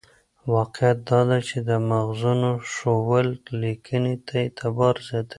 [0.55, 3.27] واقعیت دا دی چې د ماخذونو ښوول
[3.61, 5.29] لیکنې ته اعتبار زیاتوي.